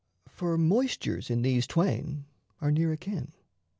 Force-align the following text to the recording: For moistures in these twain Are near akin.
For 0.29 0.57
moistures 0.57 1.29
in 1.29 1.43
these 1.43 1.67
twain 1.67 2.25
Are 2.59 2.71
near 2.71 2.91
akin. 2.91 3.33